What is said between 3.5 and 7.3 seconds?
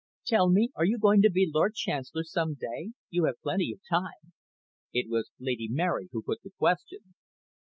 of time." It was Lady Mary who put the question.